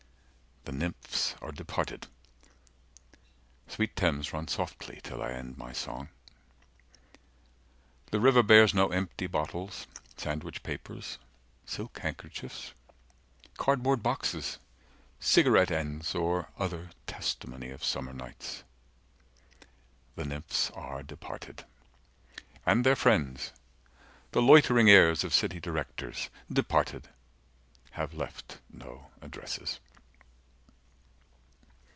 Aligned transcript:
The 0.63 0.71
nymphs 0.77 1.33
are 1.41 1.51
departed. 1.51 2.05
175 3.65 3.73
Sweet 3.73 3.95
Thames, 3.95 4.31
run 4.31 4.47
softly, 4.47 4.99
till 5.01 5.19
I 5.21 5.31
end 5.31 5.57
my 5.57 5.73
song. 5.73 6.09
The 8.11 8.19
river 8.19 8.43
bears 8.43 8.71
no 8.71 8.89
empty 8.89 9.25
bottles, 9.25 9.87
sandwich 10.17 10.61
papers, 10.61 11.17
Silk 11.65 11.97
handkerchiefs, 11.97 12.73
cardboard 13.57 14.03
boxes, 14.03 14.59
cigarette 15.19 15.71
ends 15.71 16.13
Or 16.13 16.49
other 16.59 16.91
testimony 17.07 17.71
of 17.71 17.83
summer 17.83 18.13
nights. 18.13 18.63
The 20.15 20.25
nymphs 20.25 20.69
are 20.75 21.01
departed. 21.01 21.65
And 22.67 22.85
their 22.85 22.95
friends, 22.95 23.51
the 24.31 24.43
loitering 24.43 24.91
heirs 24.91 25.23
of 25.23 25.33
city 25.33 25.59
directors; 25.59 26.29
180 26.49 26.53
Departed, 26.53 27.09
have 27.93 28.13
left 28.13 28.59
no 28.69 29.07
addresses. 29.23 29.79